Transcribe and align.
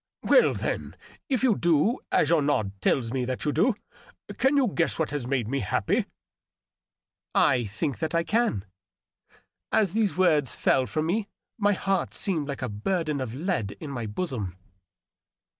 Well, 0.23 0.55
then, 0.55 0.95
if 1.29 1.43
you 1.43 1.55
do, 1.55 1.99
as 2.11 2.31
your 2.31 2.41
nod 2.41 2.71
tells 2.81 3.13
me 3.13 3.23
that 3.25 3.45
you 3.45 3.51
do, 3.51 3.75
can 4.39 4.57
you 4.57 4.67
guess 4.67 4.97
what 4.97 5.11
has 5.11 5.27
made 5.27 5.47
me 5.47 5.59
happy 5.59 6.07
?""I 7.53 7.65
think 7.65 7.99
that 7.99 8.15
I 8.15 8.23
can." 8.23 8.65
As 9.71 9.93
these 9.93 10.17
words 10.17 10.55
fell 10.55 10.87
firom 10.87 11.05
me 11.05 11.27
my 11.59 11.73
heart 11.73 12.15
seemed 12.15 12.47
like 12.47 12.63
a 12.63 12.67
burden 12.69 13.21
of 13.21 13.35
lead 13.35 13.77
in 13.79 13.91
my 13.91 14.07
bosom. 14.07 14.57